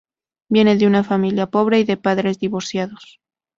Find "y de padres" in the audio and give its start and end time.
1.79-2.39